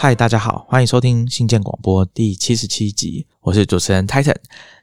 [0.00, 4.36] 嗨，大家好，欢迎收听新建广播第七十七集，我是主持人 Titan。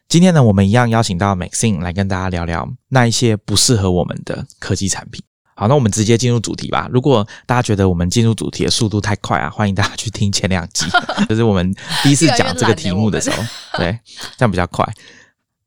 [0.09, 5.23] 今天呢，我们一样邀请到 Maxine 来跟大家聊聊那一些不适合我们的科技产品。
[5.55, 6.89] 好，那我们直接进入主题吧。
[6.91, 10.86] 如果大家觉得我们进入主题的速度太快啊，欢迎大家去听前两集，
[11.29, 11.73] 就是我们
[12.04, 13.41] 第一次讲这个题目的时候，
[13.77, 13.97] 对，
[14.36, 14.86] 这样比较快。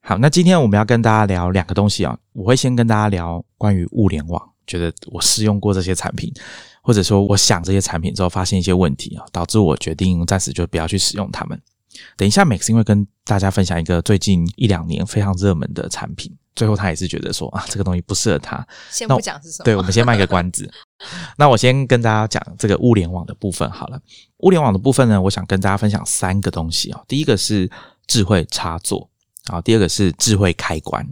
[0.03, 6.31] 好，那今天我们要跟大家聊两个东西啊，我会先跟大家聊关于物联网，觉得我试用过这些产品，
[6.89, 11.61] 或者说我想这些产品之后发现一些问题啊，导致我决定暂时就不要去使用它们。
[12.17, 16.35] 等一下，Max 会跟大家分享一个最近一两年非常热门的产品。
[16.57, 18.67] 最后他也是觉得说啊，这个东西不适合他。
[18.91, 20.67] 先不讲是什么，对，我们先卖个关子。
[21.37, 24.01] 那我先跟大家讲这个物联网的部分好了。
[24.39, 27.05] 物联网的部分呢，我想跟大家分享三个东西哦。
[27.07, 27.71] 第一个是
[28.07, 29.11] 智慧插座，
[29.49, 31.07] 啊，第二个是智慧开关。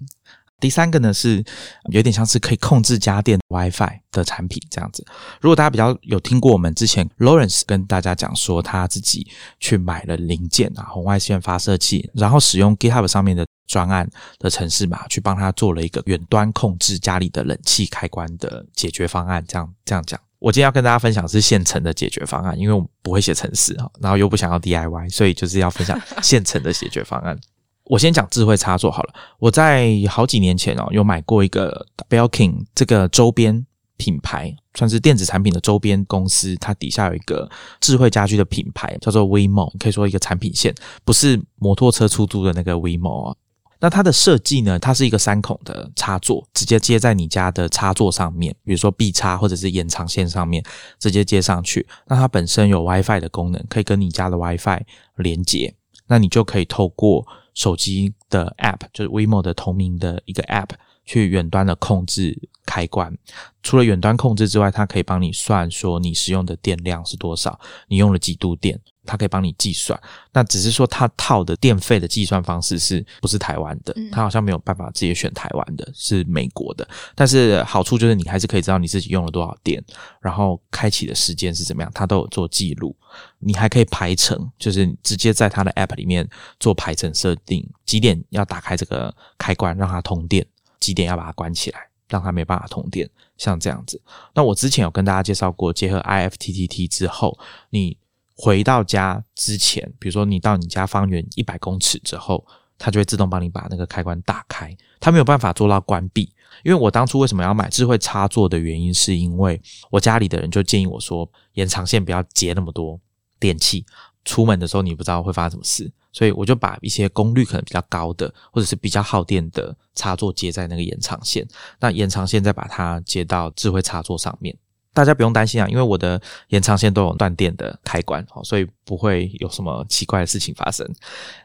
[0.58, 1.44] 第三个呢是
[1.92, 5.04] 有点像是可以控制家电 WiFi 的产品这样子。
[5.40, 9.26] 如果大家比较有听过我们之前 Lawrence 跟大家讲说他自己
[9.60, 14.08] 去买了零件啊，红外线发射器，然后使用 GitHub 上面的专案
[14.38, 19.44] 的程式码去帮他做了一个远端控制家里的冷气开关的解决方案。
[19.46, 27.38] 这样这样讲，我今天要跟大家分享是现成的解决方案，因为我不会写程式啊，然后又不想要 DIY，所以就是要分享现成的解决方案。
[27.86, 29.14] 我先讲智慧插座好了。
[29.38, 33.64] 我在好几年前哦，有买过一个 Belkin 这个周边
[33.96, 36.56] 品牌，算是电子产品的周边公司。
[36.56, 37.48] 它底下有一个
[37.80, 43.36] 智慧家居的品牌，叫做 WeMo，可以说一个产品线，不是摩托车出租的那个 WeMo 啊。
[43.78, 50.64] 那它的设计呢，它是一个三孔的插座，直接接在你家的插座上面，比如说壁插或者是延长线上面，
[50.98, 51.86] 直接接上去。
[52.08, 54.80] 那它本身有 WiFi 的功能，可以跟你家的 WiFi
[55.16, 55.74] 连接，
[56.08, 57.24] 那你就可以透过。
[57.56, 60.70] 手机的 App 就是 WeMo 的同名的一个 App，
[61.04, 63.16] 去远端的控制开关。
[63.62, 67.58] 除了远端控制之外，它可以帮你算说你使用的电量是多少，
[67.88, 68.78] 你用了几度电。
[69.06, 69.98] 它可以帮你计算，
[70.32, 73.94] 那只是说它套的电费的计算方式是不是台湾的？
[74.12, 76.86] 它好像没有办法直接选台湾的，是美国的。
[77.14, 79.82] 但是好处就是你还是可以知道你自己用了多少电，
[80.20, 82.94] 然后开启的时间是怎么样，它都有做记录。
[83.38, 86.28] 你还可以排程，就是直接在它的 App 里面
[86.58, 90.44] 做排程设定，几点要打开这个开关让它通电，
[90.80, 93.08] 几点要把它关起来让它没办法通电，
[93.38, 94.00] 像这样子。
[94.34, 97.38] 那我之前有跟大家介绍过，结合 IFTTT 之后，
[97.70, 97.96] 你。
[98.36, 106.30] 回到家之前，比如说你到你家方圆一百公尺之后，它就会自动帮你把那个开关打开，它没有办法做到关闭。
[106.62, 109.60] 因为我当初为什么要买智慧插座的原因，是因为
[109.90, 112.98] 我家里的人就建议我说，延长线不要接那么多
[113.38, 113.84] 电器，
[114.24, 121.46] 出门的时候你不知道会发生什么事，所以我就把一些功率可能比较高的，或者是比较耗电的插座接在那个延长线，
[121.78, 124.56] 那延长线再把它接到智慧插座上面。
[124.96, 126.18] 大家不用担心啊，因为我的
[126.48, 130.90] 延长线都有断电的开关，所以不会有什么奇怪的事情发生。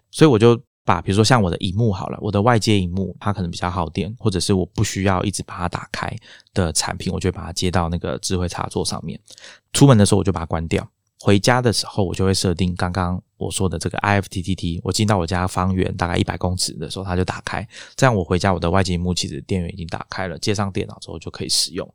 [0.09, 6.09] 所以我就把，比如说像我的荧幕好了，我的外接荧幕它可能比较耗电，或者是我不需要一直把它打开
[6.53, 9.19] 的产品，我就把它接到那个智慧插座上面。
[9.73, 10.89] 出门的时候我就把它关掉，
[11.19, 21.85] 回家的时候我就会设定刚刚我说的这个 IFTTT，我进到我家方圆大概一百公尺的时候它就打开，这样我回家我的外接荧幕其实电源已经打开了，接上电脑之后就可以使用。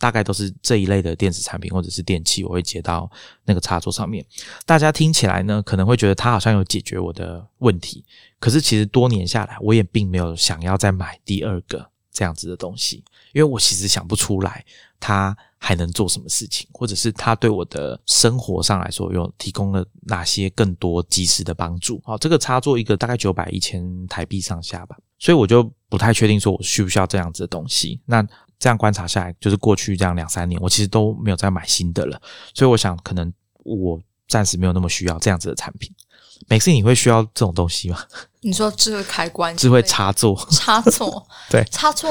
[0.00, 3.08] 大概都是这一类的电子产品或者是电器，我会接到
[3.44, 4.24] 那个插座上面。
[4.64, 8.02] 大家听起来呢，可能会觉得它好像有解决我的问题，
[8.38, 14.64] 可是其实多年下来，我也并没有想要再买第二个这样子的东西，因为我其实想不出来
[14.98, 22.00] 它还能做什么事情，或者是它对我的生活上来说有提供了哪些更多及时的帮助。
[22.06, 28.00] 好，这个插座一个大概九百一千台币上下吧，所以我就不太确定说我需不需要这样子的东西。
[28.06, 28.26] 那
[28.60, 32.22] 这样观察下来，就是过去这样两三年，我其实都没有再买新的了。
[32.54, 33.32] 所以我想，可能
[33.64, 35.90] 我暂时没有那么需要这样子的产品。
[36.46, 37.98] 每次你会需要这种东西吗？
[38.42, 42.08] 你说智慧开关、智慧插座、插座， 对，插座，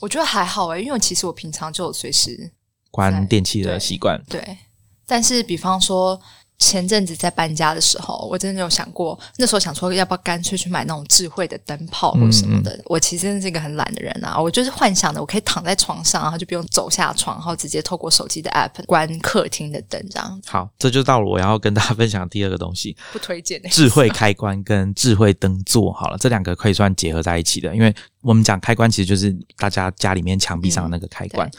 [0.00, 2.52] 我觉得还好诶，因为其实我平常就有随时
[2.90, 4.20] 关电器的习惯。
[4.28, 4.58] 对，
[5.06, 6.20] 但是比方说。
[6.60, 12.78] 前阵子在搬家的时候，我真的有想过，那时候想说要不要干脆去买那种智慧的灯泡或什么的。
[12.84, 20.40] 我其实真的是一个很懒的人啊，我就是幻想的，我可以躺在床上，然后就不用走下床，然后直接透过手机的 app 关客厅的灯，这样。
[20.46, 25.90] 好，这就到了我要跟大家分享第二个东西，不推荐智慧开关跟智慧灯座。
[25.92, 31.50] 好了，这两个可以算结合在一起的，因为我们讲开关其实就是大家家里面墙壁上的那个开关。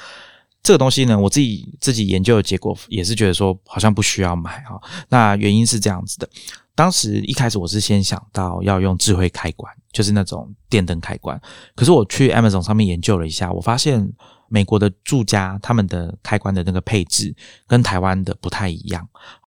[0.63, 4.79] 这个东西呢，我自己自己研究的结果也是觉得说好像不需要买哈。
[5.09, 6.29] 那原因是这样子的，
[6.75, 11.39] 当时一开始我是先想到要用智慧开关，就是那种电灯开关。
[11.75, 14.07] 可是我去 Amazon 上面研究了一下，我发现
[14.49, 17.35] 美国的住家他们的开关的那个配置
[17.67, 19.07] 跟台湾的不太一样。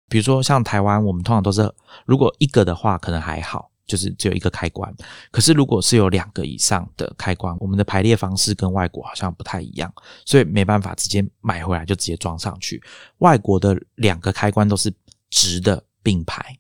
[0.08, 1.72] 比如说像台湾，我们通常都是
[2.06, 4.90] 如果一个的话，可能还好，就是只有一个开关。
[5.32, 9.94] 可是如果是有两个以上的开关，我们的排列方式跟外国好像不太一样，
[10.24, 12.82] 所以没办法直接买回来就直接装上去。
[13.18, 14.94] 外国的两个开关都是
[15.30, 16.58] 直的并排，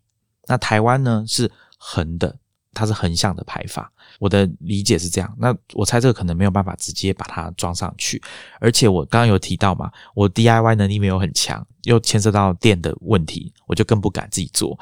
[0.48, 2.36] 那台湾呢是横的。
[2.72, 5.36] 它是横向的排法，我的理解是这样。
[5.40, 8.22] 那我猜这个可能没有办法直接把它装上去，
[8.62, 14.80] 而且我刚刚有提到嘛，我 DIY 能力没有很强，又牵涉到电的问题，我就更不敢自己做，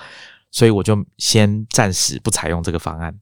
[0.51, 3.13] 所以我就先暂时不采用这个方案。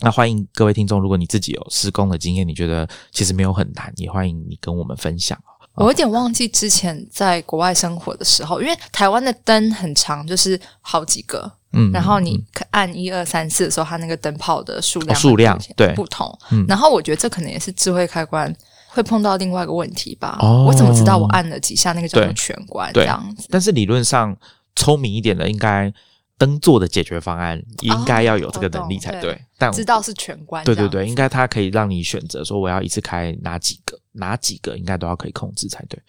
[0.00, 5.38] 那欢迎各位听众，如果你自己有施工的经验，你觉得其实没有很难，也欢迎你跟我们分享。
[5.74, 11.50] 我有点忘记之前在国外生活的时候，因为台湾的灯很长，就是好几个。
[11.72, 12.38] 嗯，然后你
[12.70, 16.30] 按一二三四的时候，它那个灯泡的数量数量对不同。
[16.68, 18.54] 然后我觉得这可能也是智慧开关
[18.88, 20.36] 会碰到另外一个问题吧。
[20.40, 23.46] 哦，我怎么知道我按了几下那个叫做全关这样子？
[23.50, 24.36] 但是理论上
[24.76, 25.90] 聪明一点的，应该
[26.38, 29.40] 灯座的解决方案应该要有这个能力才对。
[29.58, 36.00] 但知道是全关，对对对，应该它可以让你选择说我要一次开哪几个，哪几个应该都要可以控制才对。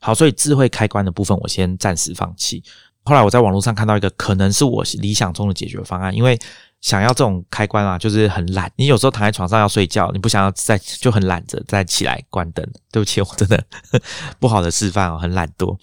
[0.00, 2.62] 好，所以智慧开关的部分我先暂时放弃。
[3.02, 6.38] 后来我在网络上看到一个可能是我理想中的解决方案，因为
[6.80, 8.70] 想要这种开关啊，就是很懒。
[8.76, 12.66] 你有时候躺在床上要睡觉，你不想要再就很懒着再起来关灯。
[12.90, 13.62] 对不起，我真的
[14.40, 15.76] 不好的示范哦，很懒惰。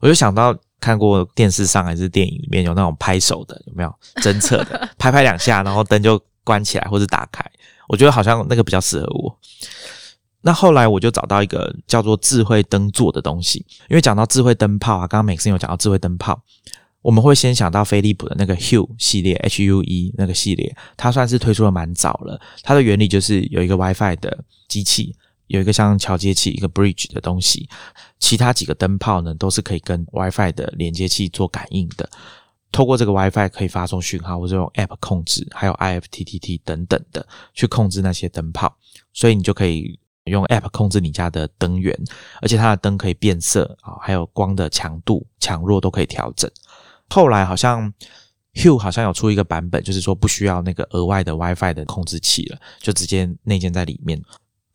[0.00, 4.86] 我就想到看过电视上还是电影里面有那种拍手的，有没有侦测的？
[4.98, 7.42] 拍拍两下，然后灯就关起来或者打开。
[7.88, 9.38] 我觉得好像那个比较适合我。
[10.42, 16.38] 那后来我就找到一个叫做智慧灯座的东西，因为讲到智慧灯泡啊，刚刚美森有讲到智慧灯泡，
[17.00, 22.38] 我们会先想到飞利浦的那个 Hue 系列，H U E 那个系列，它算是推出的蛮早了。
[22.62, 25.16] 它的原理就是有一个 WiFi 的机器，
[25.46, 27.68] 有一个像桥接器，一个 Bridge 的东西，
[28.18, 32.08] 其他几个灯泡呢都是可以跟 WiFi 的连接器做感应的，
[32.72, 38.76] 透过这个 WiFi 可以发送讯号，或者用 App 控制，还有 IFTTT 等等的去控制那些灯泡，
[39.12, 39.98] 所以你就可以。
[40.24, 41.94] 用 App 控制你家的灯源，
[42.40, 46.50] 而且它的灯可以变色啊，还有光的强度、强弱都可以调整。
[47.10, 47.92] 后来好像
[48.54, 54.18] Hue 好像有出一个版本，就是说不需要那个额外的 WiFi 的控制器了，就直接内建在里面。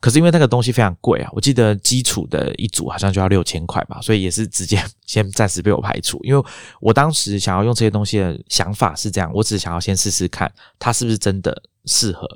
[0.00, 6.18] 可是因为那个东西非常贵啊，我记得基础的一组好像就要六千块吧，所以也是直接先暂时被我排除。
[6.22, 6.44] 因为
[6.80, 12.26] 我当时想要用这些东西的想法是这样，我只是想要先试试看它是不是真的适合。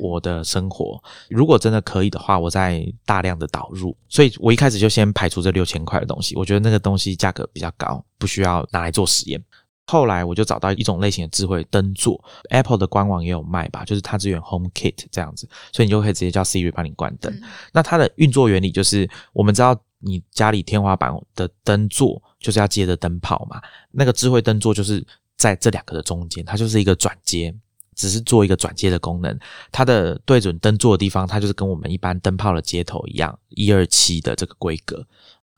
[0.00, 3.96] 我的生活，如果真的可以的话，我再大量的导入。
[4.08, 9.42] 所以我一开始就先排除这六千块的东西，我觉得那个东西价格比较高，不需要拿来做实验。
[9.86, 17.32] 后来我就找到一种类型的智慧灯座，Apple 的官网也有卖吧，就是它支援 Home Kit 这样子，所以你就可以直接叫 Siri 帮你关灯。
[17.72, 25.04] 那它的运作原理就是，我们知道你家里天花板的灯座就是要接着灯泡嘛，那个智慧灯座就是
[25.36, 27.54] 在这两个的中间，它就是一个转接。
[27.94, 29.38] 只是做一个转接的功能，
[29.70, 35.06] 它的对准灯座的地方，它就是跟我们一般灯泡的接头一样，一二七的这个规格。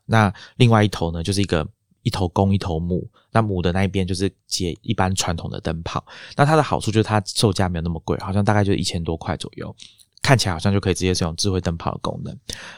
[0.04, 1.64] 那另外一头呢，就是一个
[2.04, 6.04] 一头公一头母，那母的那一边就是接一般传统的灯泡。
[6.36, 9.74] 那它的好处就是它售价没有那么贵，好像大概就一千多块左右，
[10.22, 12.32] 看起来好像就可以直接使用智慧灯泡的功能。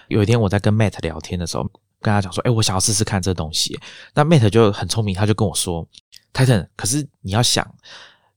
[0.09, 1.65] 有一天我在跟 Matt 聊天的时候，
[2.01, 3.79] 跟他讲说：“哎，我想要试试看这东西。”
[4.15, 5.87] 那 Matt 就很聪明，他就跟我说
[6.33, 7.71] ：“Titan，可是你要想。”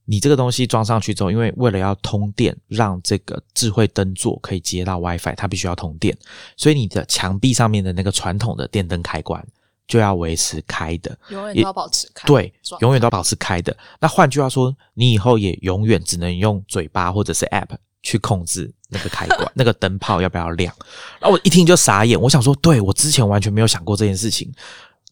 [0.06, 6.16] 你这个东西装上去之后，因为为了要通电，让这个智慧灯座可以接到 WiFi，它必须要通电，
[6.56, 9.46] 所以你的墙壁上面的那个传统的电灯开关
[9.90, 12.24] 就要维持开的，永远都要保持开。
[12.28, 13.76] 对，永远都要保持开的。
[13.98, 17.70] 那换句话说，你以后也永远只能用嘴巴或者是 App
[18.00, 20.72] 去控制那个开关， 那个灯泡要不要亮。
[21.18, 24.48] 然后我一听就傻眼，我想说，对我之前完全没有想过这件事情。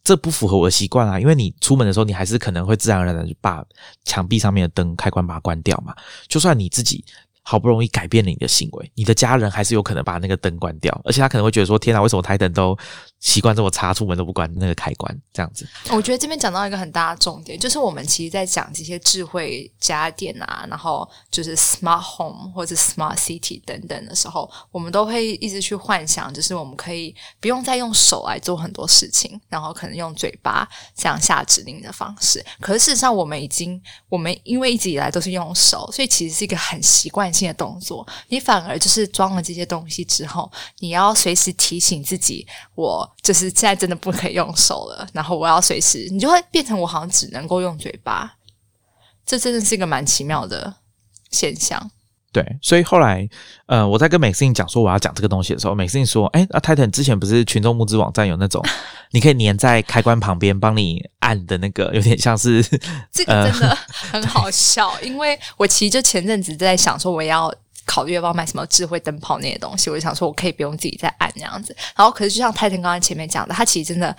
[0.05, 3.63] 这不符合我的习惯啊，因为你出门的时候，你还是可能会自然而然的把
[4.05, 5.93] 墙壁上面的灯开关把它关掉嘛。
[6.29, 7.05] 就算你自己
[7.43, 12.75] 好不容易改变了你的行为，你的家人还是有可能把那个灯关掉，而且他可能会觉得说：“天哪，为什么台灯都？”
[13.21, 15.67] 习惯这么差，出门都不关那个开关，这样子。
[15.91, 32.45] 我觉得这边讲到一个很大的重点，就是我们其实，在讲这些智慧家电啊，然后就是 smart home 或者 smart city 等等的时候，我们都会一直去幻想，就是我们可以不用再用手来做很多事情，然后可能用嘴巴这样下指令的方式。
[32.61, 38.07] 可是事实上，我们已经，我们因为一直以来都是用手，所以其实是一个很习惯性的动作。
[38.29, 40.49] 你反而就是装了这些东西之后，
[40.79, 42.47] 你要随时提醒自己，
[42.77, 43.08] 我。
[43.23, 48.37] 就是现在真的不可以用手了，然后我要随时，你就会变成我好像只能够用嘴巴，
[49.27, 50.75] 这真的是一个蛮奇妙的
[51.31, 51.91] 现象。
[52.31, 53.27] 对，所以后来，
[53.67, 58.63] 呃，我在跟美 n 讲说我要讲这个东西的时候，美 n 说，哎，那 Titan 之前不是群众募资网站有那种，
[59.13, 62.63] 你可以粘在开关旁边帮你按的那个，有点像是
[63.11, 63.79] 这个真的
[64.13, 67.53] 很好笑，因为我其实就前阵子在想说我要
[67.89, 74.15] 考虑要不要买什么智慧灯泡那些东西，我就想说我可以不用自己再按那样子，然后可是就像泰腾刚才前面讲的，它其实真的。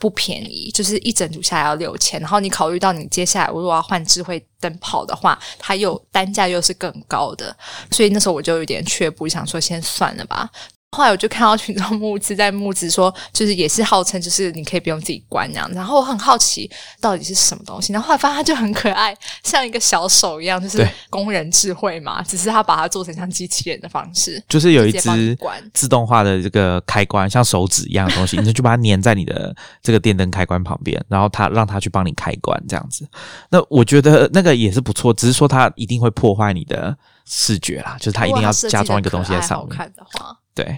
[0.00, 7.54] 不便宜，就是一整组下来要六千，然后你考虑到你接下来如果要换智慧灯泡的话，它又单价又是更高的，
[7.90, 10.48] 所以那时候我就有点却步，想说先算了吧。
[10.92, 16.68] 后来我就看到群众募资在募资，说就是也是号称就是你可以不用自己关这样，然后我很好奇
[17.00, 25.38] 到底是什么东西，然后后来发现它就很可爱，像一个小手一样，就是工人智慧嘛，只是它把它做成像机器人的方式，就是有一只
[25.72, 33.06] 自动化的这个开关，像手指一样的东西，你就把它粘在你的这个电灯开关旁边，然后它让它去帮你开关这样子。
[33.50, 39.68] 那我觉得那个也是不错，只是说它一定会破坏你的视觉啦，就是它一定要加装一个东西在上面。
[39.68, 40.36] 看的话。
[40.52, 40.76] 对，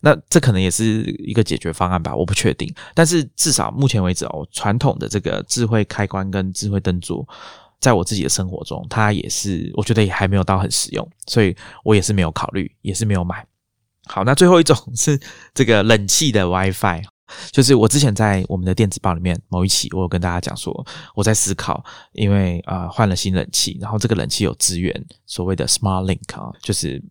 [0.00, 2.72] 那这可能也是一个解决方案吧，我不确定。
[2.94, 7.26] 但是至少目前为止哦，传统的这个智慧开关跟智慧灯座，
[7.80, 13.44] 在我自己的生活中，它也是我觉得也还没有到很实用，所以我也是没有考虑，也是没有买。
[14.06, 15.20] 好，那最后一种 是
[15.52, 17.02] 这个冷气的 WiFi，
[17.50, 27.02] 就是我之前在我们的电子报里面某一期，我有跟大家讲说，我在思考，因为啊换了新冷气，然后这个冷气有支援所谓的 Smart Link 啊，就是。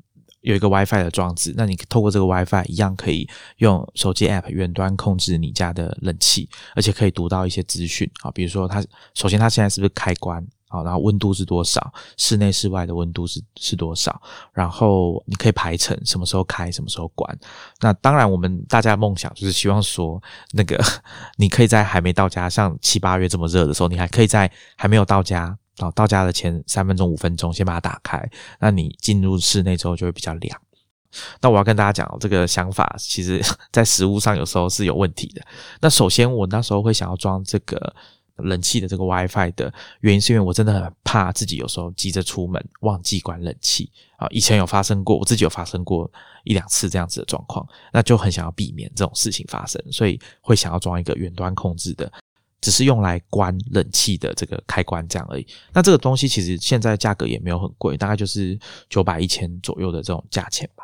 [0.48, 3.28] 有一个 WiFi 的装置，那你透过这个 WiFi 一样可以
[3.58, 8.82] 用手机 App 远端控制你家的冷气，而且可以读到一些资讯啊，比如说它
[9.14, 14.22] 首先它现在是不是开关啊，然后温度是多少，室内室外的温度是是多少，
[14.54, 17.38] 然后你可以排程什么时候开，什么时候关。
[17.82, 20.22] 那当然，我们大家的梦想就是希望说，
[20.54, 20.82] 那个
[21.36, 25.58] 你可以在还没到家，像七八月这么热的时候，你还可以在还没有到家。
[25.80, 28.24] 哦，到家的前三分钟、五分钟，先把它打开。
[28.60, 30.60] 那你进入室内之后就会比较凉。
[31.42, 33.42] 那我要跟大家讲，这个想法其实
[33.72, 35.42] 在实物上有时候是有问题的。
[35.80, 37.96] 那首先，我那时候会想要装这个
[38.38, 44.28] 冷气的这个 WiFi 的原因，是因为我真的很怕自己有时候急着出门忘记关冷气啊。
[44.30, 46.12] 以前有发生过，我自己有发生过
[46.44, 52.12] 一两次这样子的状况，那就很想要避免这种事情发生，所以会想要装一个远端控制的。
[52.60, 55.46] 只是用来关冷气的这个开关这样而已。
[55.72, 58.58] 那这个东西其实现在价格也没有很贵，大概就是
[58.90, 60.84] 九百一千左右的这种价钱吧。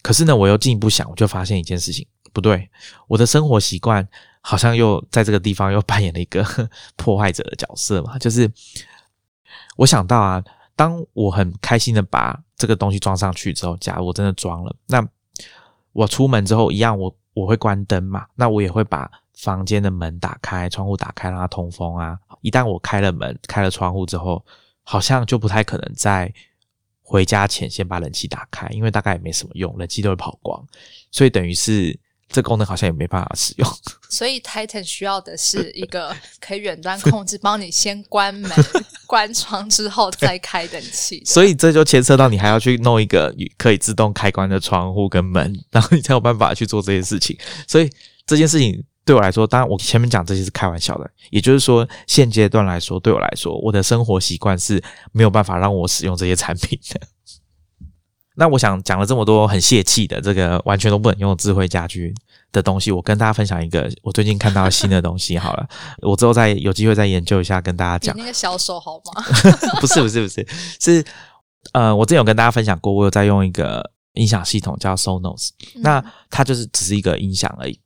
[0.00, 2.70] 可是呢，我又进一步想，我就发现一件事情不对，
[3.06, 4.06] 我的生活习惯
[4.40, 6.42] 好像又在这个地方又扮演了一个
[6.96, 8.18] 破坏者的角色嘛。
[8.18, 8.50] 就是
[9.76, 10.42] 我想到啊，
[10.74, 15.06] 当我很开心的把这个东西装上去之后，假如我真的装了，那
[15.92, 19.10] 我出门之后一样，我我会关灯嘛，那我也会把。
[19.38, 22.18] 房间的门打开，窗户打开，让它通风啊！
[22.40, 24.44] 一旦我开了门、开了窗户之后，
[24.82, 26.32] 好像就不太可能在
[27.02, 30.60] 回家前先把冷气打开，因为大概也没什么用，冷气都会跑光，
[31.12, 31.96] 所以等于是
[32.28, 33.68] 这功能好像也没办法使用。
[34.10, 38.50] 所以 Titan 需要的是一个可以远端控制，帮你先关门、
[39.06, 41.22] 关窗之后再开冷气。
[41.24, 47.38] 所以这就牵涉到你还要去弄一个可以自动开关的窗户跟门，然后你才有办法去做这些事情。
[47.68, 47.88] 所以
[48.26, 48.84] 这件事情。
[49.08, 57.00] 对我来说，当然我前面讲这些是开玩笑的，也就是说，现阶段来说，对我来说，我的生活习惯是没有办法让我使用这些产品的。
[58.36, 62.14] 那我想讲了这么多很泄气的这个完全都不能用智慧家居
[62.52, 65.66] 的东西，我跟大家分享一个我最近看到新的东西好了，
[66.02, 68.14] 我之后再有机会再研究一下，跟大家讲。
[68.14, 69.24] 那个小手好吗？
[69.80, 70.46] 不是不是不是，
[70.78, 71.02] 是
[71.72, 77.80] 呃，我之前有跟大家分享过，我有在用一个音响系统叫 Sonos，那它就是只是一个音响而已，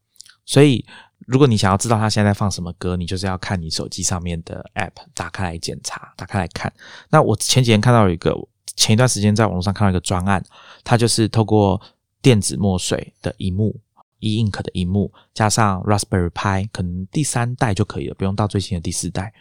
[0.45, 0.85] 所以。
[1.33, 6.71] 如果你想要知道他现在放什么歌，你就是要看你手机上面的 App 打开来检查，打开来看。
[7.09, 8.37] 那我前几天看到一个，
[8.77, 10.45] 前一段时间在网络上看到一个专案，
[10.85, 11.81] 它就是透过
[12.21, 13.75] 电子墨水的荧幕
[14.19, 19.33] ，e ink 的荧幕，加上 Raspberry Pi，可能第三代就可以了，不用到最新的第四代。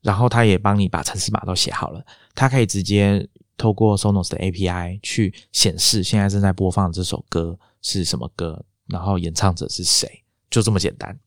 [0.00, 2.02] 然后它也帮你把程式码都写好了，
[2.34, 3.28] 它可以直接
[3.58, 10.21] 透过 Sonos 的 API 去显示现在正在播放这首歌是什么歌，然后演唱者是谁。
[10.52, 11.18] 就这么简单，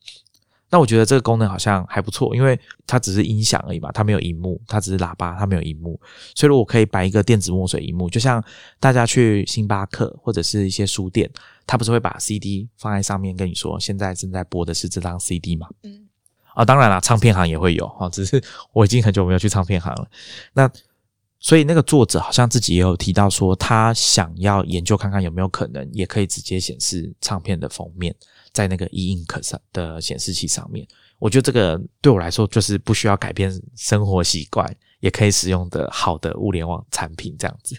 [0.69, 5.99] 那我觉得这个功能好像还不错，因为它只是音响而已嘛，它没有荧幕，它只是喇叭，它没有荧幕，
[6.35, 8.43] 所以我可以摆一个电子墨水荧幕，就像
[8.79, 11.29] 大家去星巴克或者是一些书店，
[11.65, 15.67] 它不是会把 CD 放在上面跟你说现在正在播的是这张 CD 嘛？
[15.83, 16.07] 嗯，
[16.53, 18.41] 啊，当然了，唱片行也会有啊，只是
[18.71, 20.07] 我已经很久没有去唱片行了。
[20.53, 20.69] 那
[21.39, 28.15] 所以那个作者好像自己也有提到说，他想要研究看看有没有可能也可以直接显示唱片的封面。
[28.55, 30.87] 在那个 e ink 上的显示器上面，
[31.19, 34.65] 我觉得这个对我来说就是不需要改变生活习惯，
[35.01, 37.75] 也可以使用的好的物联网产品，这样子。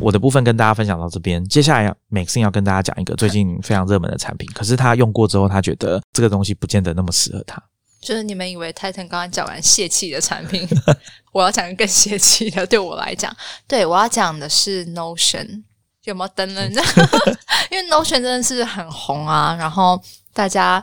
[0.00, 7.62] 我的部分跟大家分享到这边，接下来 Maxine 要跟大家讲一个最近非常热门的产品，可是他用过之后，他觉得这个东西不见得那么适合他。
[8.00, 10.66] 就是你们以为 Titan 刚刚讲完泄气的产品，
[11.32, 12.66] 我要讲更泄气的。
[12.66, 13.34] 对我来讲，
[13.68, 15.62] 对我要讲的是 Notion，
[16.04, 16.66] 有没有登了？
[17.70, 20.02] 因为 Notion 真的是很红啊，然后
[20.32, 20.82] 大家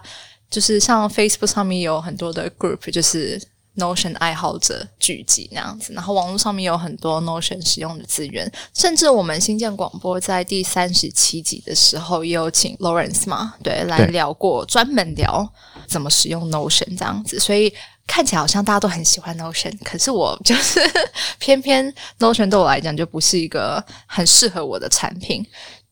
[0.50, 3.42] 就是像 Facebook 上面有很多的 group，就是。
[3.78, 15.48] Notion 爱好者聚集那样子，然后网络上面有很多 Notion 使用的资源，甚至我们新建广播在第三十七集的时候也有请 Lawrence 嘛，对，来聊过专门聊
[15.88, 17.74] 怎么使用 Notion 这样子，所以
[18.06, 20.80] 看起来好像大家都很喜欢 Notion，可是我就是
[21.40, 25.46] 偏偏 Notion 对我来讲就不是一个很适合我的产品。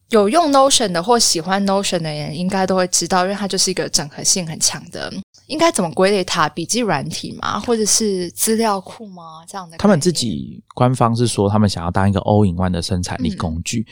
[0.09, 5.11] 有用 Notion 的或喜欢 Notion 的人，应该都会知道，因为它就是一个整合性很强的。
[5.47, 6.49] 应该怎么归类它？
[6.49, 7.59] 笔记软体吗？
[7.59, 9.45] 或者是资料库吗？
[9.47, 9.77] 这样的？
[9.77, 13.85] 他们自己官方是说，他们想要当一个 All in One 的生产力工具。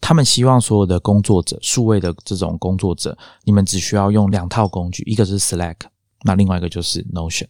[0.00, 5.76] 他们希望所有的工作者，数位的这种工作者，你们只需要用两套工具，一个是 Slack，
[6.24, 7.46] 那另外一个就是 Notion。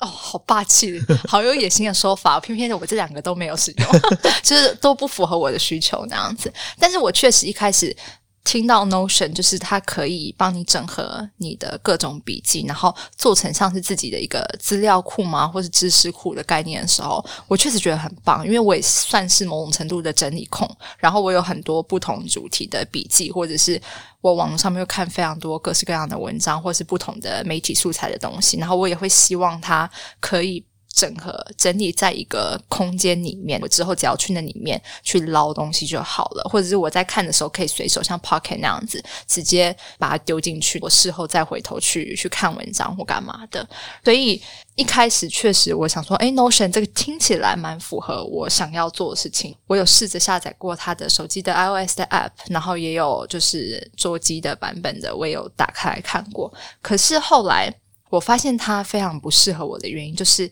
[0.00, 2.40] 哦，好霸气，好有野心的说法。
[2.40, 3.88] 偏偏我这两个都没有使用，
[4.42, 6.52] 就是都不符合我的需求那样子。
[6.78, 7.96] 但是我确实一开始。
[8.44, 20.68] 听到 Notion 就是它可以帮你整合你的各种笔记，然后做成像是自己的一个资料库吗，或是知识库的概念的时候，我确实觉得很棒，因为我也算是某种程度的整理控。
[20.98, 23.80] 然后我有很多不同主题的笔记，或者是
[24.20, 29.88] 我网络上面又看非常多各式各样的文章，或是不同的媒体素材的东西，然后我也会希望它
[30.20, 30.64] 可以。
[30.92, 43.66] 整合整理在一个空间里面，我之后只要去那里面去捞东西就好了，或者是我在看的时候可以随手像 Pocket 那样子直接把它丢进去，我事后再回头去去看文章或干嘛的。
[44.04, 44.40] 所以
[44.76, 49.56] 一开始确实我想说，哎，Notion 这个听起来蛮符合我想要做的事情。
[49.66, 56.52] 我有试着下载过它的手机的 iOS 的 App，然后也有就是桌机的版本的，我也有打开来看过。
[56.82, 57.72] 可是后来
[58.10, 60.50] 我发现它非常不适合我的原因就是。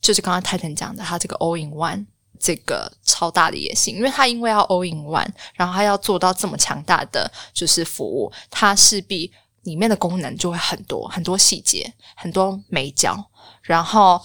[0.00, 2.04] 就是刚刚泰坦讲的，他这个 all in one
[2.38, 9.30] 这个超大的野心，因为他因为要 all in one，然后他要做到这么强大的就是服务，他势必
[9.62, 13.24] 里面的功能就会很多很多细节，很多美角，
[13.62, 14.20] 然后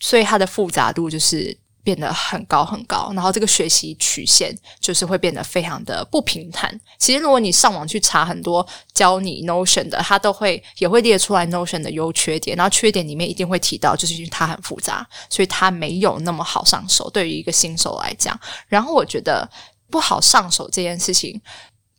[0.00, 1.63] 所以它的复杂度就是。
[1.84, 6.80] 变得很高很高，然后这个学习曲线就是会变得非常的不平坦。
[6.98, 17.10] 其实如果你上网去查很多教你 Notion 的，它都会也会列出来 Notion 的优缺点，然后缺点里面一定会提到，就是因为它很复杂，所以它没有那么好上手。
[17.10, 19.48] 对于一个新手来讲，然后我觉得
[19.90, 21.38] 不好上手这件事情，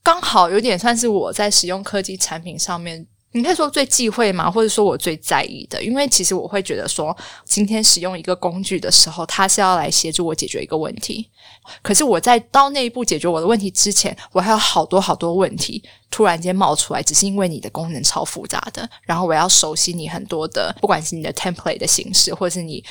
[0.01, 3.05] 刚好有点算是我在使用科技产品上面。
[3.35, 11.29] 你可以说最忌讳吗，或者说我最在意的，因为其实我会觉得说，今天使用一个工具的时候，它是要来协助我解决一个问题。
[11.81, 22.81] 可是我在到那一步解决我的问题之前，我还有好多好多问题突然间冒出来，只是因为你的功能超复杂的，然后我要熟悉你很多的，不管是你的 template 的形式，或者是你。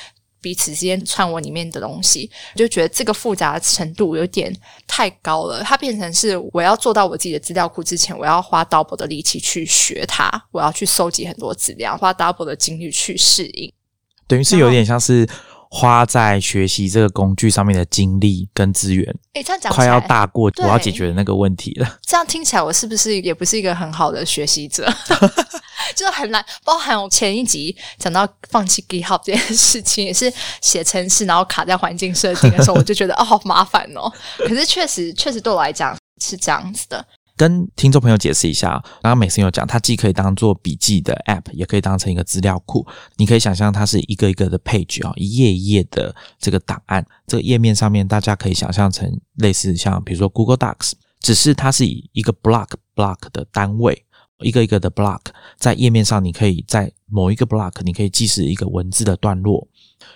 [0.44, 4.54] 彼此之间串我里面的东西，我就觉得这个复杂程度有点
[4.87, 5.62] 太高了。
[5.62, 13.72] 它变成是我要做到我自己的资料库之前，我要花 double 的力气去学它，我要去收集很多资料，花 double 的精力去适应。
[14.26, 15.26] 等于是有点像是
[15.70, 21.98] 花在学习这个工具上面的精力跟资源，哎，这样讲快要大过我要解决的那个问题了。
[22.02, 24.87] 这样听起来，我是不是也不是一个很好的学习者？
[25.94, 34.12] 就是很难，包含我前一集讲到放弃 GitHub 这件事情，也是写程式，然后卡在环境设定的时候，我就觉得哦，好麻烦哦。
[34.47, 37.05] 可是确实，确实对我来讲是这样子的。
[37.37, 42.87] 跟听众朋友解释一下，刚刚美森有讲，它既可以当做笔记的 App，也可以当成一个资料库。
[43.16, 47.05] 你可以想象它是一个一个的 page 啊，一页一页的这个档案。
[47.27, 54.07] 这个页面上面，大家可以想象成类似像比如说 Google Docs，只是它是以一个 block block 的单位。
[54.44, 55.20] 一个一个的 block
[55.57, 59.66] 在页面上，你可以在某一个 block，你可以记是一个文字的段落，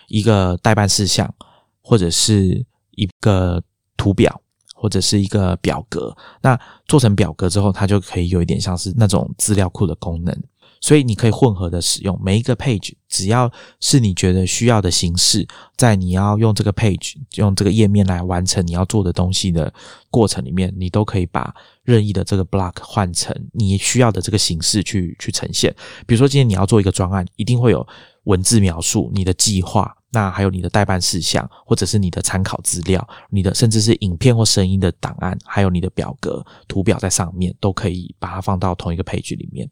[0.08, 1.34] 一个代办事项，
[1.80, 3.62] 或者是一个
[3.96, 4.40] 图表，
[4.74, 6.14] 或者是一个表格。
[6.42, 10.36] 那做成表格之后，它就可以有一点像是那种资料库的功能。
[10.80, 19.72] 所以你可以混合的使用每一个 page，只要是你觉得需要的形式，在你要用这个 page 用这个页面来完成你要做的东西的
[20.10, 25.74] 过程里面，你都可以把任意的这个 block 换成你需要的这个形式去去呈现。
[26.06, 27.86] 比如说今天你要做一个专案，一定会有
[28.24, 39.68] 文字描述你的计划，那还有你的代办事项，或者是你的参考资料，你的甚至是影片或声音的档案，还有你的表格、图表在上面，都可以把它放到同一个 page 里面。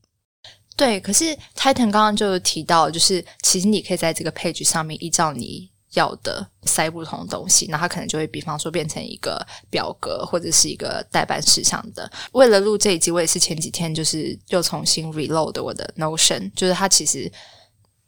[0.77, 1.25] 对，可是
[1.57, 12.11] Titan 刚刚就提到，就是其实你可以在这个 page 上面依照你要的塞不同的东西，那它可能就会比方说变成一个表格或者是一个代办事项的。
[12.33, 17.33] 为了录这一集，我也是前几天就是又重新 reload 我的 Notion，就是它其实。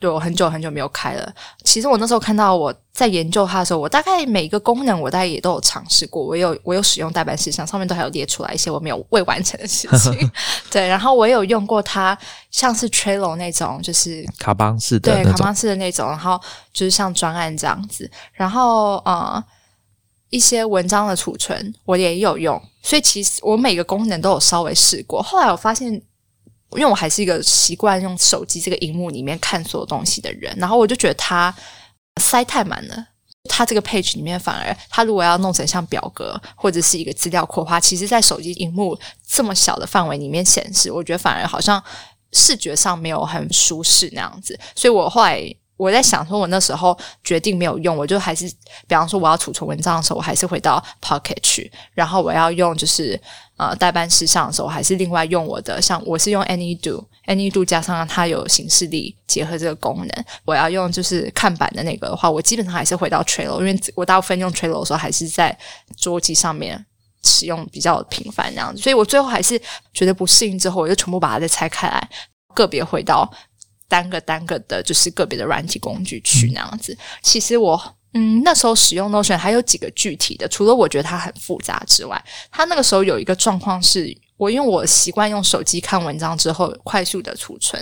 [0.00, 1.34] 对我很久很久没有开了。
[1.64, 6.22] 其实我那时候看到我在研究它的时候，我大概每一个功能我大概也都有尝试过。
[6.24, 10.30] 我有我有使用代办事项，上面都还有列出来一些我没有未完成的事 情。
[10.70, 12.16] 对，然后我也有用过它，
[12.50, 16.08] 像是 Trello 那种，就是卡邦式的，对卡邦式的那种。
[16.08, 16.40] 然后
[16.72, 18.08] 就是像专案这样子。
[18.32, 19.42] 然后呃，
[20.30, 22.62] 一些文章的储存我也有用。
[22.82, 25.20] 所以其实我每个功能都有稍微试过。
[25.20, 26.00] 后来我发现。
[26.72, 31.54] 因为我还是一个习惯用手机这个荧幕里面看所有东西的人，然后我就觉得它
[32.20, 33.06] 塞太满了。
[33.48, 41.82] 它这个 page 里面反而，它如果要弄成像表格或者是一个资料扩的话，其实在手机荧幕这么小的范围里面显示，我觉得反而好像
[42.32, 44.58] 视觉上没有很舒适那样子。
[44.74, 45.54] 所以我后来。
[45.78, 48.46] 我在想说，我那时候决定没有用，我就还是，
[48.86, 53.18] 比方说我要储存文章的时候，我还是回到 Pocket 去，然后我要用就是
[53.56, 65.56] 呃代办事项的时候，还是另外用我的，像我是用 AnyDo，AnyDo 加上它有形式力结合这个功能，我要用就是看板的那个的话，我基本上还是回到 Trello，因为我大部分用 Trello 的时候还是在
[65.96, 66.84] 桌机上面
[67.22, 69.60] 使用比较频繁那样子，所以我最后还是
[69.94, 72.08] 觉得不适应之后，我就全部把它再拆开来，
[72.52, 73.30] 个别回到。
[73.88, 76.96] 单个单个的，就是个别的软体工具去那样子。
[77.22, 77.80] 其实我
[78.14, 87.78] 嗯，那时候使用 Notion 还有几个具体的，除了我觉得它很复杂之外，它那个时候有一个状况是，我因为我习惯用手机看文章之后快速的储存，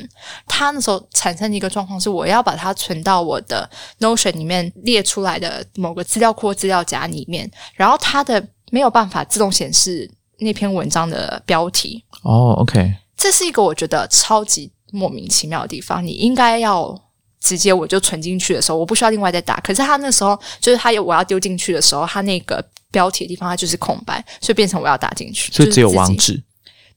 [0.49, 12.05] 它那时候产生的一个状况是，我要把它存到我的 Notion 里面列出来的某个资料库资料夹里面，然后它的没有办法自动显示那篇文章的标题。
[12.23, 14.73] 哦，OK，这是一个我觉得超级。
[14.97, 16.99] 莫名其妙的地方，你应该要
[17.41, 19.61] 直接我就存进去的时候，我不需要另外再打。
[19.61, 26.43] 可是他那时候就是他有我要丢进去的时候，他那个标题的地方它就是空白，所以变成我要打进去，所以只有网址。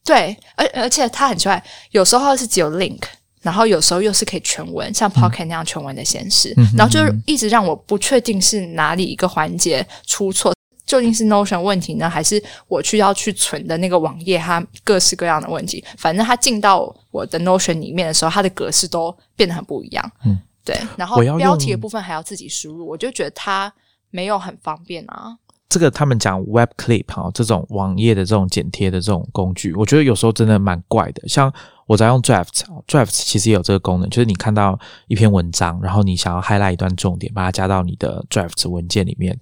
[0.04, 3.02] 对，而而且它很奇怪，有时候是只有 link，
[3.42, 10.54] 然后有时候又是可以全文，像 Pocket 那样全文的显示，然后就是一直让我不确定是哪里一个环节出错。
[10.90, 15.86] 究竟是 Notion 问题呢，还是我去要去存的那个网页它各式各样的问题？
[16.00, 20.12] 反正它进到我的 Notion 里面的时候，它的格式都变得很不一样。
[20.26, 20.76] 嗯，对。
[20.98, 23.72] 然后标题的部分还要自己输入，我就觉得它
[24.10, 25.38] 没有很方便啊。
[25.70, 31.28] 这个他们讲 Web Clip 哈，这种网页的这种剪贴的这种工具，我觉得有时候真的蛮怪的。
[31.28, 31.54] 像
[31.86, 39.38] 我在用 Draft，Draft 其实也有这个功能，就是你看到一篇文章，然后你想要 highlight 一段重点，把它加到你的 Draft 文件里面。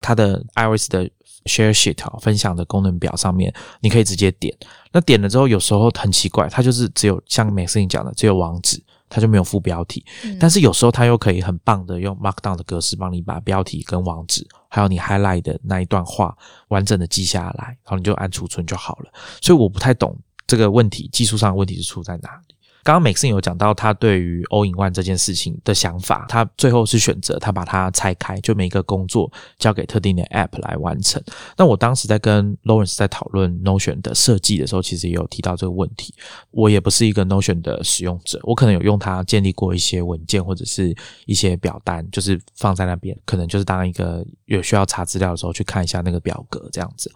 [0.00, 1.04] 它的 iOS 的
[1.44, 4.54] Share Sheet 啊，分享的功能表上面，你可以直接点。
[4.92, 10.04] 那点了之后，有时候很奇怪，它就是只有像 Maxine 讲的，只有网址，它就没有副标题。
[10.38, 16.36] 但是有时候它又可以很棒的用 Markdown 的格式帮你把标题跟网址，还有你 highlight 的那一段话
[16.68, 19.12] 完整的记下来，然后你就按储存就好了。
[19.40, 22.54] 所以我不太懂这个问题，技术上的问题是出在哪里？
[22.82, 31.22] 刚刚 Maxine 有讲到他对于 All in One 这件事情的想法，他最后是选择他把它拆开，就每一个工作交给特定的 App 来完成。
[31.56, 36.14] 那我当时在跟 Lawrence 在讨论 Notion 的设计的时候，其实也有提到这个问题。
[36.50, 40.94] 我也不是一个 Notion 的使用者，我可能有用它建立过一些文件或者是
[41.26, 47.12] 一些表单，就是放在那边，可能就是当一个有需要查资料的时候去看一下那个表格这样子。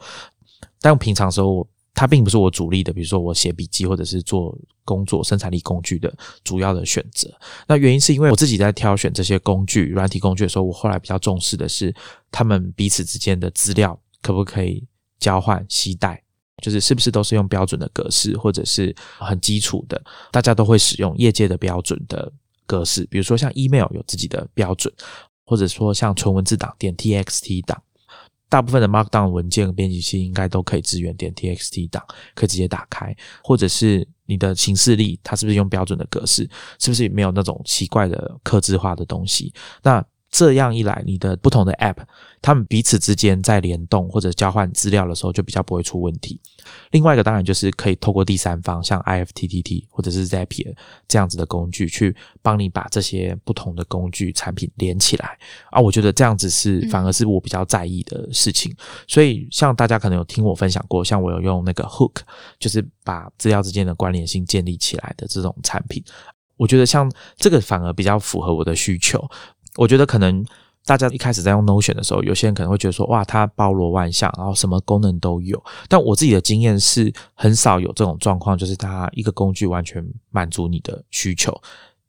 [0.80, 1.68] 但平常时候我。
[1.94, 7.32] 它并不是我主力的，比如说我写笔记或者是做工作生产力工具的主要的选择。
[7.68, 11.94] 那原因是因为我自己在挑选这些工具、软体工具的时候，我后来比较重视的是
[12.32, 14.84] 他们彼此之间的资料可不可以
[15.20, 16.20] 交换、携带，
[16.62, 20.02] 就是是不是都是用标准的格式，或者是很基础的，
[20.32, 22.30] 大家都会使用业界的标准的
[22.66, 24.92] 格式，比如说像 email 有自己的标准，
[25.46, 27.80] 或者说像纯文字档、点 txt 档。
[28.48, 32.04] 大部分的 Markdown 文件编辑器应该都可以支援点 TXT 档，
[32.34, 36.48] 可以直接打开，或者是你的形式力，它是不是用标准的格式？
[36.78, 39.52] 是不是没有那种奇怪的刻字化的东西？
[39.82, 40.04] 那
[40.34, 41.98] 这样一来，你的不同的 App，
[42.42, 46.40] 他们彼此之间在联动或者交换资料的时候，就比较不会出问题。
[46.90, 50.74] 另外一个当然就是可以透过第三方，像 IFTTT 或者是 Zapier
[51.06, 55.38] 这样子的工具，去帮你把这些不同的工具产品连起来
[55.70, 55.80] 啊。
[55.80, 58.74] 我觉得这样子是反而是我比较在意的事情。
[59.06, 62.22] 所以像大家可能有听我分享过，像我有用那个 Hook，
[62.58, 66.02] 就是把资料之间的关联性建立起来的这种产品。
[66.56, 69.28] 我觉得像这个反而比较符合我的需求。
[69.76, 70.44] 我觉得可能
[70.86, 75.62] 大家一开始在用 Notion 的时候，有些人可能会觉得说，哇，它包罗万象，然后什么功能都有。
[75.88, 81.58] 但我自己的经验是，很少有这种状况，就是它一个工具完全满足你的需求。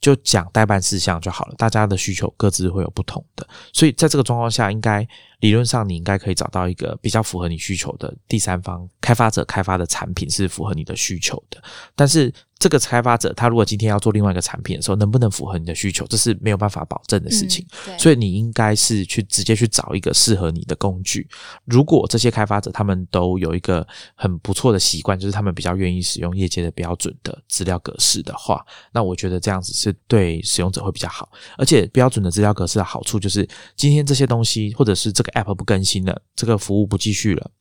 [0.01, 5.07] 就讲代办事项就好了，大家的需求各自会有不同的，所以在这个状况下，应该
[5.39, 11.63] 理论上你应该可以找到一个比较符合你需求的第三方开发者开发的产品是符合你的需求的，
[11.95, 12.31] 但是。
[12.57, 17.67] 这个开发者他如果今天要做另外一个产品的时候，能不能符合你的需求，这是没有办法保证的事情。
[17.99, 21.27] 所以你应该是去直接去找一个适合你的工具。
[21.65, 31.29] 如果这些开发者他们都有一个很不错的习惯，就是他们比较愿意使用业界的标准的资料格式的话，那我觉得这样子是对使用者会比较好。
[31.57, 37.51] 而且标准的资料格式的好处就是，今天这些东西或者是这个 App 不更新了，这个服务不继续了，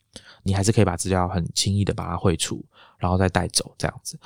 [0.44, 2.64] 你还是可以把资料很轻易的把它汇出，
[2.96, 4.18] 然后再带走这样子。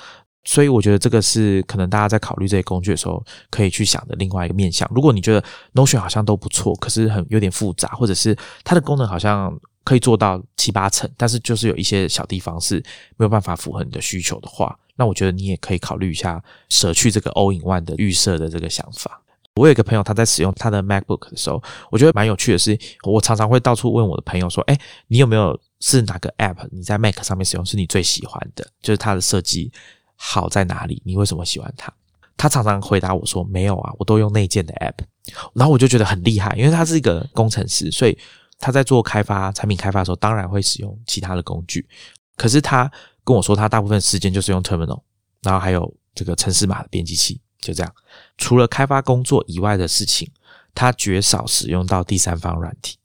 [0.45, 4.89] 所以我觉得这个是可能大家在考虑这些工具的时候可以去想的另外一个面向。
[4.93, 12.75] 如果你觉得 Notion 好像都不错，可是很有点复杂，或者是它的功能好像可以做到七八成，但是就是有一些小地方是
[13.17, 19.21] 没有办法符合你的需求的话，那我觉得你也可以考虑一下舍去这个 All in One 的预设的这个想法。
[19.55, 28.65] 我有一个朋友他在使用他的 MacBook 的时候，我觉得蛮有趣的是，我常常会到处问我的朋友说：“哎，你有没有是哪个 App 你在 Mac 上面使用是你最喜欢的？
[28.81, 29.71] 就是它的设计。”
[30.21, 31.01] 好在哪里？
[31.05, 31.91] 你为什么喜欢它？
[32.35, 35.03] 他常常回答我说：“没有啊，我都用内建的 App。”
[35.55, 38.17] 然后我就觉得很厉害，因为他是一个工程师，所以
[38.59, 41.87] 他在做开发产品开发的时候，当然会使用其他的工具。
[42.35, 42.91] 可是他
[43.23, 45.01] 跟我说，他大部分时间就是用 Terminal，
[45.41, 47.93] 然后还有这个城市码的编辑器，就这样。
[48.37, 50.29] 除了开发工作以外的事情，
[50.75, 52.98] 他绝少使用到第三方软体。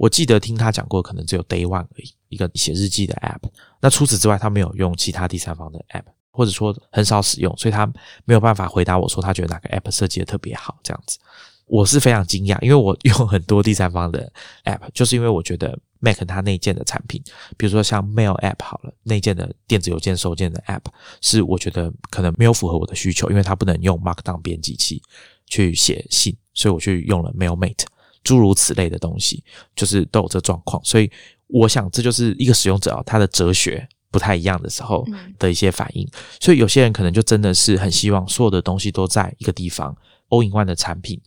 [0.00, 3.50] 我记得听他讲过，可能只有 Day One 而已，一个写日记的 App。
[3.82, 7.86] 那除此之外，他没有用其他第三方的 App，或者说很少使用，所以他
[8.24, 10.78] 没有办法回答我说他觉得哪个 App 设计的特别好。
[10.82, 11.18] 这样子，
[11.66, 14.32] 我是非常惊讶，因为我用很多第三方的
[14.64, 17.22] App，就是因为我觉得 Mac 它内建的产品，
[17.58, 20.84] 比如说像 Mail App 好了，内建的电子邮件收件的 App，
[21.20, 25.02] 是我觉得可能没有符合我的需求，因为它不能用 Markdown 编辑器
[25.46, 27.84] 去写信，所以我去用了 Mailmate。
[28.22, 29.42] 诸如此类的东西，
[29.74, 31.10] 就是都有这状况，所以
[31.46, 35.06] 我想这就是一个使用者啊，他的哲学不太一样的时候
[35.38, 36.06] 的一些反应。
[36.40, 39.96] 所以有些人可能就真的是很希望所有的东西都在一个地方
[40.28, 41.20] ，All in One 的产品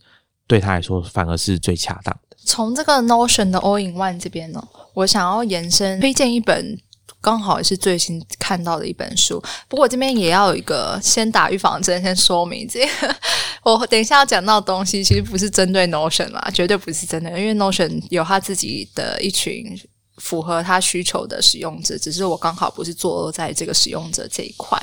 [0.46, 2.36] 对他来说反而是最恰当的。
[2.44, 6.78] 从这个 Notion 的 All in One 这边呢，我想要延伸推荐一本。
[7.20, 13.16] 刚好也是最新看到的一本书，不过这边也要有一个先打预防针，先说明这个。
[13.64, 19.78] 我等一下要讲到的东西，其实不是针对 Notion 啦，绝对不是针对，因为 Notion 有他自己的一群
[20.18, 24.80] 符合他需求的使用者，只是我刚好不是坐在这个使用者这一块。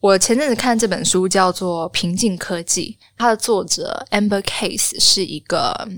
[0.00, 5.88] 我前阵子看这本书叫做《平静科技》，它的作者 Amber Case 是一个。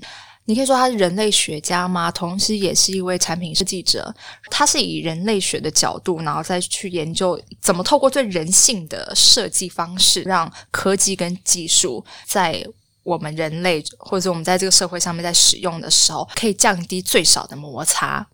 [0.46, 2.10] 你可以说他是人类学家吗？
[2.10, 4.14] 同时也是一位产品设计者。
[4.50, 12.66] 他是以人类学的角度，然后再去研究怎么透过最人性的设计方式，让科技跟技术在
[13.02, 18.26] 我们人类或者我们在这个社会上面在使用的时候，可以降低最少的摩擦。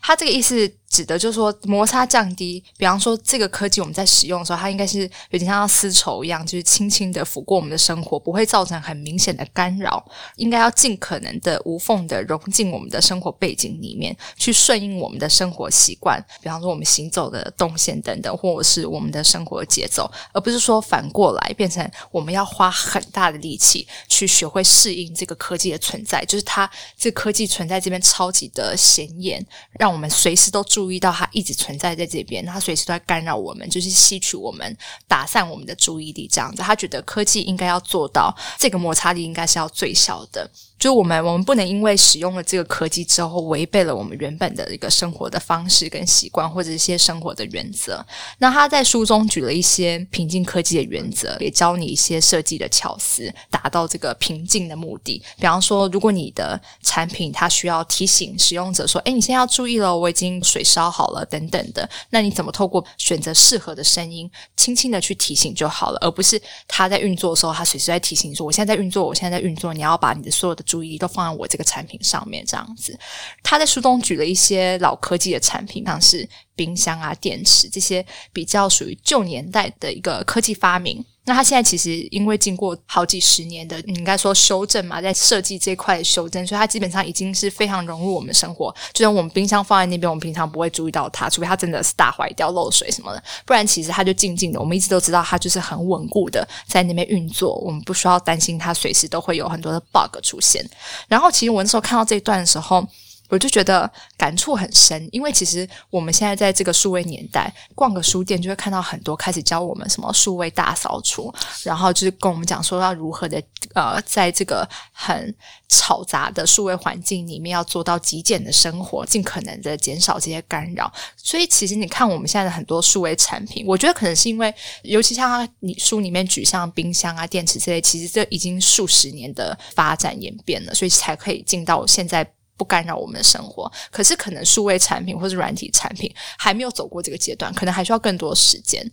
[0.00, 0.70] 他这个意思。
[0.94, 10.04] 指的就是说摩擦降低，比方说这个科技我们在使用的时候，它应该是有点像丝绸一样，就是轻轻的抚过我们的生活，不会造成很明显的干扰。
[10.36, 30.83] 应该要尽可能的无缝的融进我们的生活背景里面，去顺应我们的生活习惯，比方说我们行走的动线等等，或者是我们的生活节奏，而不是说反过来变成我们要花很大的力气去学会适应这个科技的存在，就是它这科技存在这边超级的显眼，让我们随时都注。
[30.84, 34.76] 注意到它一直存在在这边，它随时都在干扰我们，就是吸取我们、
[35.08, 36.60] 打散我们的注意力，这样子。
[36.60, 40.50] 他觉得科技应该要做到这个摩擦力，应该是要最小的。
[40.84, 48.04] 就我们，我们不能因为使用了这个科技之后，违背了我们原本的一个生活的方式跟习惯，或者一些生活的原则。
[48.36, 55.22] 那他在书中举了一些平静科技的原则，也教你一些设计的巧思，达到这个平静的目的。
[55.38, 72.98] 比方说，如果你的产品它需要提醒使用者说：“哎，你现在要注意了，我已经水烧好了。”等等的，那你怎么透过选择适合的声音，轻轻的去提醒就好了，而不是他在运作的时候，他随时在提醒说：“我现在在运作，我现在在运作。”你要把你的所有的注意力都放在我这个产品上面，这样子。
[73.44, 81.04] 他在书中举了一些老科技的产品，像是冰箱啊、电池这些比较属于旧年代的一个科技发明。
[81.26, 88.74] 那它现在其实因为经过好几十年的，你应该说修正嘛，在设计这块的修正，所以它基本上已经是非常融入我们生活。
[88.92, 94.60] 就像我们冰箱放在那边，我们平常不会注意到它，除非它真的是大坏掉、漏水什么的，不然其实它就静静的。
[94.60, 100.62] 我们一直都知道它就是很稳固的在那边运作，我们不需要担心它随时都会有很多的 bug 出现。
[101.08, 102.86] 然后，其实我那时候看到这一段的时候。
[103.34, 113.42] 我就觉得感触很深，因为其实我们现在在这个数位年代，逛个书店就会看到很多开始教我们什么数位大扫除，然后就是跟我们讲说要如何的
[113.74, 115.34] 呃，在这个很
[115.68, 120.92] 嘈杂的数位环境里面要做到极简的生活，尽可能的减少这些干扰。
[121.16, 132.24] 所以其实你看我们现在的很多数位产品，我觉得可能是因为，尤其像你书里面举像冰箱啊、电池这些，其实这已经数十年的发展演变了，所以才可以进到现在。
[132.56, 138.84] 不干扰我们的生活，可是可能数位产品或是软体产品还没有走过这个阶段，可能还需要更多时间。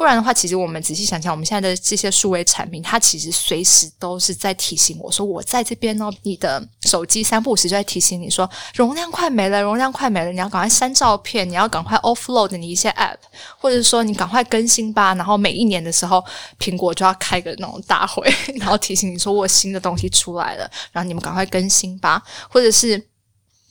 [0.00, 13.18] 不然的话，其实我们仔细想想，我们现在的这些数位产品，它其实随时都是在提醒我说：“我在这边哦。”你的手机三不五时就在提醒你说：“容量快没了，容量快没了，你要赶快删照片，你要赶快 offload 你一些 app，
[13.58, 16.24] 或者说你赶快更新吧。”然后每一年的时候，
[16.58, 23.09] 苹果就要开个那种大会， 然后提醒你说：“我新的东西出来了，然后你们赶快更新吧。”或者是。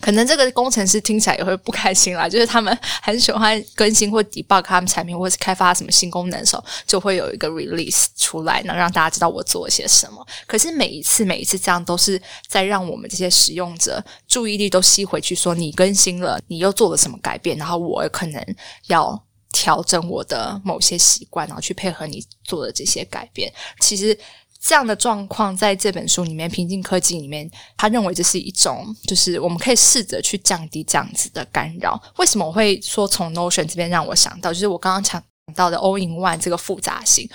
[0.01, 10.25] 可能这个工程师听起来也会不开心啦， 就是他们很喜欢更新或 debug 他们产品，或是开发什么新功能的时候，就会有一个 release 出来，能让大家知道我做了些什么。
[10.47, 18.43] 可是每一次每一次这样，都是在让我们这些使用者注意力都吸回去，说你更新了，你又做了什么改变，然后我可能
[18.88, 23.51] 要调整我的某些习惯，然后去配合你做的这些改变。
[23.79, 24.17] 其实。
[24.61, 32.01] 这样的状况在这本书里面，《平静科技》里面，他认为这是一种，就是我们可以试着去降低这样子的干扰。
[32.17, 35.23] 为什么我会说从 Notion 这边让我想到，就是我刚刚讲
[35.55, 37.29] 到的 All in One 这个复杂性。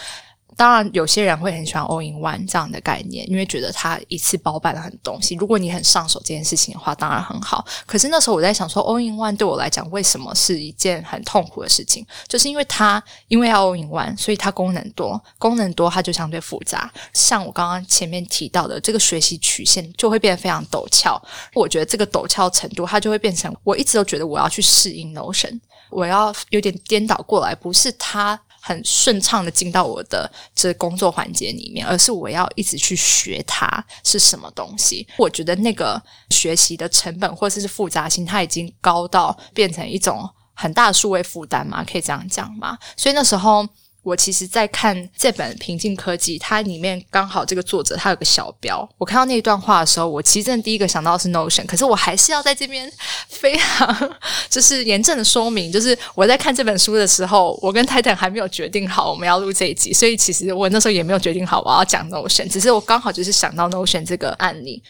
[0.56, 5.34] 当然，有些人会很喜欢 All in One 这样的概念，因为觉得它一次包办了很多东西。
[5.34, 7.64] 如果你很上手这件事情的话，当然很好。
[7.86, 12.06] 可是那时候我在想说，All in One 对我来讲，为什么是一件很痛苦的事情？
[12.28, 16.92] 就是因为它因为要 All in One，所以它功能多，功能多它就相对复杂。
[17.12, 21.20] 像我刚刚前面提到的，这个学习曲线就会变得非常陡峭。
[21.54, 25.58] 我觉得这个陡峭程度，它就会变成我一直都觉得我要去适应 Notion，
[25.90, 28.38] 我要有点颠倒过来，不是它。
[28.66, 35.06] 很顺畅的进到我的这工作环节里面，而是我要一直去学它是什么东西。
[35.18, 41.84] 我觉得那个学习的成本或者是复杂性，它已经高到变成一种很大的数位负担嘛？
[41.84, 42.78] 可以这样讲吗？
[42.96, 43.68] 所以那时候。
[44.04, 48.86] 我其实，在看这本《平静科技》，它里面刚好这个作者他有个小标。
[48.98, 52.88] 我看到那一段话的时候，我其实真的第一个想到是 Notion，可是我还是要在这边
[53.28, 54.16] 非常
[54.50, 64.82] 就是严正的说明，就是我在看这本书的时候，我跟 Titan 还没有决定好我们要录这一集，所以其实我那时候也没有决定好我要讲 Notion，只是我刚好就是想到 Notion 这个案例。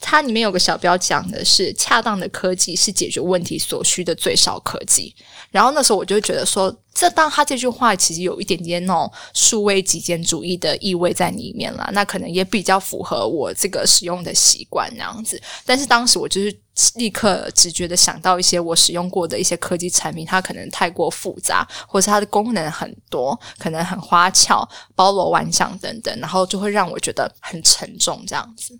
[0.00, 5.14] 它里面有个小标讲的是恰当的科技是解决问题所需的最少科技。
[5.50, 11.90] 然后那时候我就觉得说，这当他这句话其实有一点点那种数位极简主义的意味在里面了。
[11.92, 15.40] 那可能也比较符合我这个使用的习惯那样子。
[15.66, 16.56] 但是当时我就是
[16.94, 28.78] 立刻直觉的想到一些我使用过的一些科技产品，它可能太过复杂，或是它的功能很多，可能很花俏、包罗万象等等，然后就会让我觉得很沉重这样子。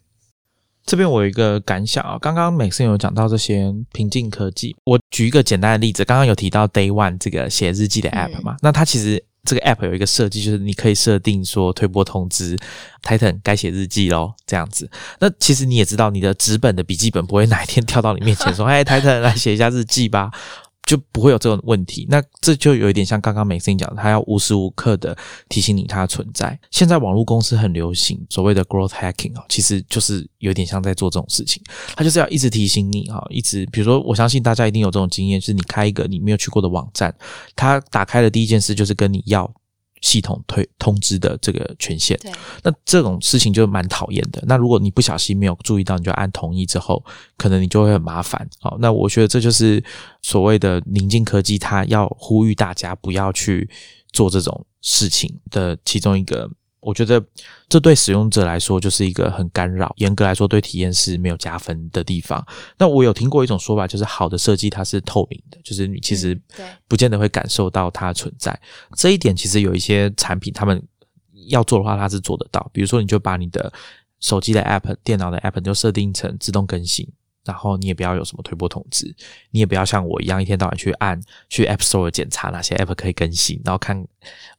[0.86, 12.58] 这边我有一个感想啊，刚刚美森有讲到这些平静科技，我举一个简单的例子，刚刚有提到 Day One 这个写日记的 App 嘛，那它其实这个 App 有一个设计，就是你可以设定说推播通知
[13.02, 14.90] ，Titan 该写日记喽，这样子。
[15.20, 20.30] 那其实你也知道，你的纸本的笔记本不会哪一天跳到你面前说， 哎，Titan 来写一下日记吧。
[20.90, 25.16] 就不会有这种问题，那这就有一点像刚刚美森讲的，他要无时无刻的
[25.48, 26.58] 提醒你它存在。
[26.72, 31.62] 现在网络公司很流行所谓的 growth hacking 啊，其实就是有点像在做这种事情，
[31.94, 37.14] 他就是要一直提醒你哈，一直比如说，我相信大家一定有这种经验，就是你开一个你没有去过的网站，
[37.54, 39.48] 他打开的第一件事就是跟你要。
[40.00, 42.18] 系统推通知的这个权限，
[42.62, 44.42] 那这种事情就蛮讨厌的。
[44.46, 47.04] 那如果你不小心没有注意到，你就按同意之后，
[47.36, 48.48] 可能你就会很麻烦。
[48.60, 49.82] 好，那我觉得这就是
[50.22, 53.68] 所谓的宁静科技，它要呼吁大家不要去
[54.12, 56.50] 做这种事情的其中一个。
[56.80, 57.22] 我觉得
[57.68, 62.44] 这对使用者来说就是一个很干扰，严格来说对体验是没有加分的地方。
[62.78, 66.40] 那我有听过一种说法，就是好的设计它是透明的，就是你其实
[66.88, 68.58] 不见得会感受到它的存在。
[68.96, 70.82] 这一点其实有一些产品他们
[71.48, 72.70] 要做的话，它是做得到。
[72.72, 73.72] 比如说，你就把你的
[74.20, 77.06] 手机的 App、电脑的 App 就设定成自动更新。
[77.44, 79.14] 然后你也不要有什么推波通知，
[79.50, 84.06] 你也不要像我一样一天到晚去按去 App Store 检查哪些 App 可以更新，然后看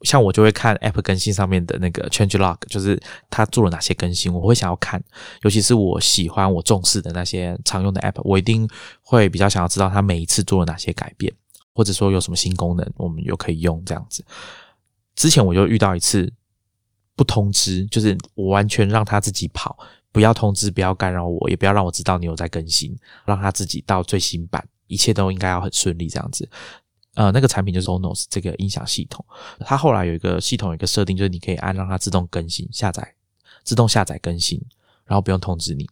[0.02, 5.02] 像我就会看 App 更新上面的那个 Change Log，就是它做了哪些更新，我会想要看，
[5.44, 8.68] 尤其是我喜欢我重视的那些常用的 App，我一定
[9.02, 11.32] 会比较想要知道它每一次做了哪些改变，
[11.74, 14.26] 或者说有什么新功能，我们又可以用这样子。
[15.16, 16.32] 之前我就遇到一次
[17.16, 19.78] 不通知，就是我完全让它自己跑。
[20.12, 22.96] 不要通知，不要干扰我，也不要让我知道你有在更新，
[23.26, 26.48] 让他自己到最新版，一切都应该要很顺利这样子。
[27.14, 29.26] 呃，那个产品就是 Onos 这个音响系统，
[29.60, 33.14] 它后来有一个系统有一个设定，就是你可以按让它自动更新下载，
[33.64, 34.62] 自动下载更新，
[35.06, 35.90] 然后不用通知你。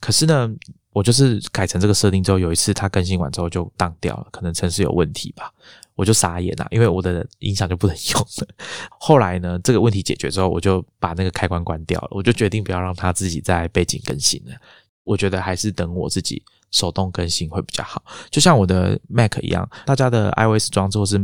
[0.00, 0.50] 可是呢，
[0.92, 5.52] 我就是改成这个设定之后，有一次它更新完之后就当掉了，可能程式有问题吧。
[6.00, 8.48] 我就傻眼了，因为我的音响就不能用了。
[8.98, 12.08] 后来呢，这个问题解决之后，我就把那个开关关掉了。
[12.12, 14.52] 我就决定不要让它自己在背景更新了。
[15.04, 18.02] 我觉得还是等我自己手动更新会比较好。
[18.30, 21.22] 就像我的 Mac 一样，大家的 iOS 装置或是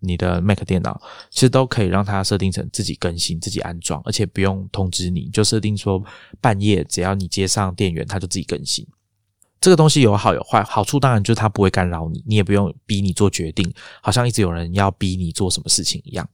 [0.00, 1.00] 你的 Mac 电脑，
[1.30, 6.04] 其实都可以让它设定成自己更新、自己安装，而且不用通知你，就设定说
[6.38, 8.86] 半夜只要你接上电源，它就自己更新。
[9.60, 16.28] 这个东西有好有坏，好处当然就是它不会干扰你，你也不用逼你做决定，好像一直有人要逼你做什么事情一样。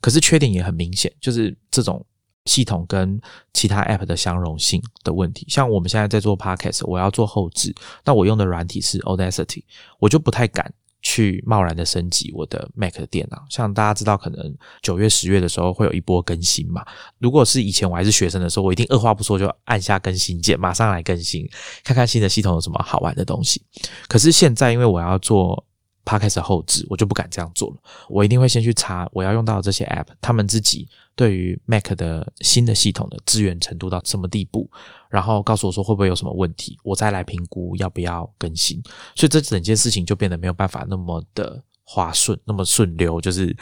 [0.00, 2.04] 可是缺点也很明显，就是这种
[2.44, 3.20] 系统跟
[3.52, 5.44] 其他 App 的相容性的问题。
[5.48, 7.74] 像我们现在在做 Podcast，我要做后置，
[8.04, 9.64] 那我用的软体是 Audacity，
[9.98, 10.72] 我就不太敢。
[11.08, 16.84] 去贸然的升级我的 Mac 的电脑，像大家知道，可能九月、十月的时候会有一波更新嘛。
[17.18, 21.48] 如果是以前我还是学生的时候，我一定二话不说就按下更新键，马上来更新，
[21.82, 23.62] 看看新的系统有什么好玩的东西。
[24.06, 25.64] 可是现在，因为我要做。
[26.04, 27.76] 他开始后置，我就不敢这样做了。
[28.08, 30.88] 我一定会先去查我要用到的这些 App，他们自己
[31.18, 34.70] 对于 Mac 的新的系统的支援程度到什么地步，
[35.10, 38.80] 然后告诉我说会不会有什么问题，我再来评估要不要更新。
[39.16, 43.52] 所以这整件事情就变得没有办法那么的滑顺，那么顺溜，就是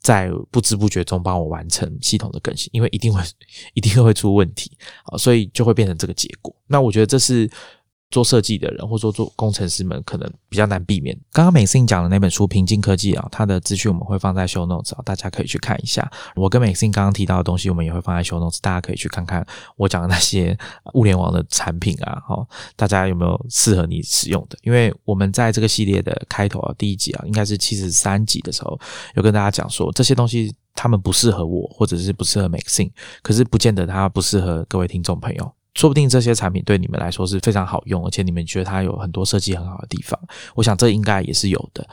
[0.00, 3.22] 在不知不觉中帮我完成系统的更新，因为一定会
[3.74, 6.52] 一定会出问题啊，所以就会变成这个结果。
[6.66, 7.48] 那我觉得这是。
[8.10, 11.18] 做设计的人，或者说做工程师们，可能比较难避免。
[11.32, 16.08] 刚刚美信讲的那本书《平静科技》啊，它的资讯我们会放在 show notes 啊，大家可以去看一下。
[16.36, 19.44] 我跟美信刚刚提到的东西，我们也会放在 show notes，大家可以去看看
[19.76, 20.56] 我讲的那些
[20.92, 22.46] 物联网的产品啊，哈，
[22.76, 24.56] 大家有没有适合你使用的？
[24.62, 28.78] 因为我们在这个系列的开头啊，第一集啊，应该是七十三集的时候，
[29.16, 32.88] 有跟大家讲说，这些东西他们不适合我，或者是不适合美信，
[33.22, 35.52] 可是不见得它不适合各位听众朋友。
[35.74, 40.18] 说不定这些产品对你们来说是非常好用，而且你们觉得它有很多设计很好的地方。
[40.54, 41.84] 我想这应该也是有的，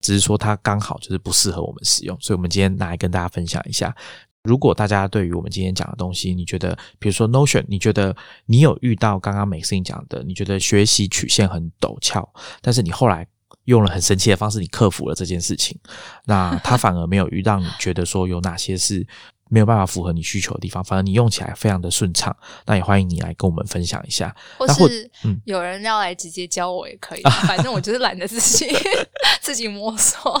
[0.00, 2.16] 只是说它刚好就是不适合我们使用。
[2.20, 3.94] 所以，我们今天拿来跟大家分享一下。
[4.44, 8.16] 如果大家对于我们今天讲的东西，你觉得，比如说 Notion，你觉得
[8.46, 12.26] 你有遇到刚刚美思讲的，你觉得学习曲线很陡峭，
[12.62, 13.26] 但是你后来
[13.64, 15.78] 用了很神奇的方式，你克服了这件事情，
[16.24, 19.06] 那它反而没有遇到你觉得说有哪些是。
[19.48, 22.34] 没有办法符合你需求的地方，反正你用起来非常的顺畅，
[22.66, 24.34] 那也欢迎你来跟我们分享一下。
[24.58, 25.10] 或是
[25.44, 28.66] 有人要来直接教我也可以， 反正我就是懒得自己
[29.40, 30.40] 自己摸索。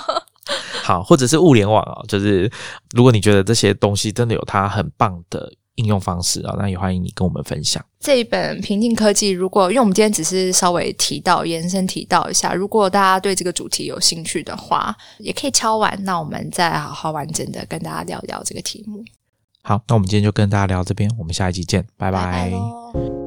[0.82, 2.50] 好，或者是物联网啊，就是
[2.92, 5.52] 如果你觉得这些东西真的有它很棒的。
[5.78, 9.30] 应用方式啊，那也欢迎你跟我们分享这一本平静科技。
[9.30, 19.02] 如果因为我们今天只是稍微提到延伸提到一下，如果大家对这个主题有兴趣的话，也可以敲完，那我们再好好完整的跟大家聊聊这个题目。
[19.62, 23.17] 好，那我们今天就跟大家聊这边，我们下一集见，拜拜。